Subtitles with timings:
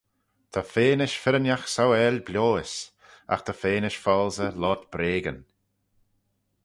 [0.51, 2.73] Ta feanish firrinagh sauail bioys:
[3.33, 5.39] agh ta feanish foalsey loayrt breagyn.